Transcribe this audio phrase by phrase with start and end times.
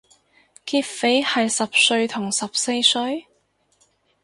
[0.65, 3.27] 劫匪係十歲同十四歲？